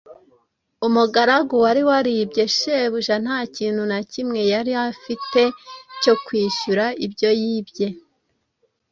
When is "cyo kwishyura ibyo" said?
6.01-7.29